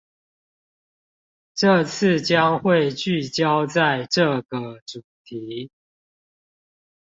[1.53, 5.69] 這次將會聚焦在這個主題